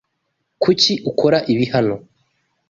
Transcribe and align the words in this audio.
Kuki 0.63 0.93
ukora 1.09 1.37
ibi 1.53 1.65
hano? 1.73 1.95